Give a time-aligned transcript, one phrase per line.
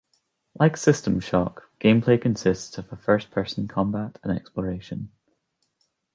[0.59, 5.11] Like "System Shock", gameplay consists of first-person combat and exploration.